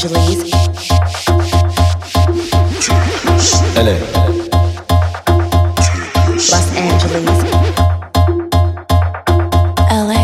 Angeles, 0.00 0.44
LA, 3.74 3.98
Los 6.34 6.66
Angeles, 6.76 7.38
LA, 9.90 10.22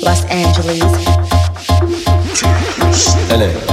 Los 0.00 0.24
Angeles, 0.30 0.82
LA. 3.28 3.71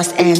Los 0.00 0.14
Angeles. 0.18 0.39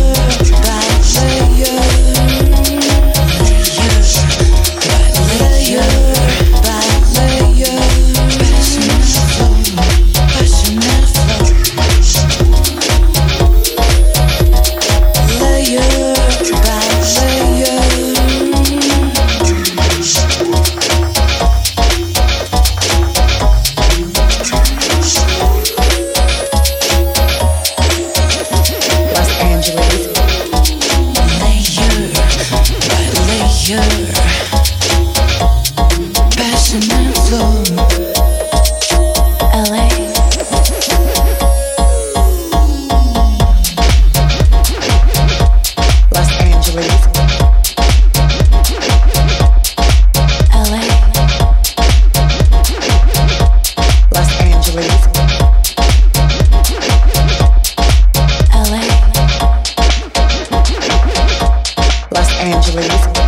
Angeles. 62.41 63.20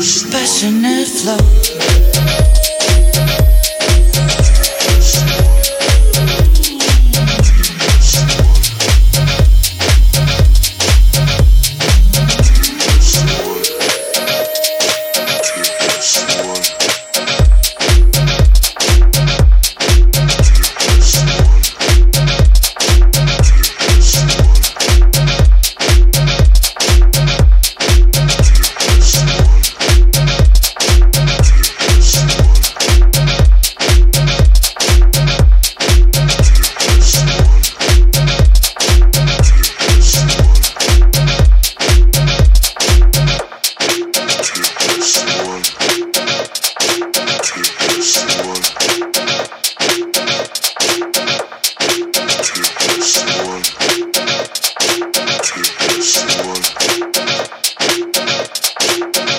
passionate 0.00 1.08
flow. 1.08 2.19